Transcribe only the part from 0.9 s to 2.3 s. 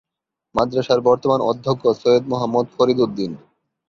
বর্তমান অধ্যক্ষ সৈয়দ